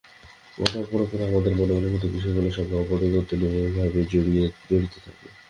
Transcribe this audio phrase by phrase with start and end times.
[0.57, 3.99] ঘটনাপরম্পরা আমাদের মনে অনুভূত বিষয়গুলির সঙ্গে অপরিবর্তনীয়ভাবে
[4.11, 5.27] জড়িত থাকে।